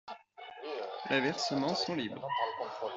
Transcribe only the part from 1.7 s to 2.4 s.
sont libres.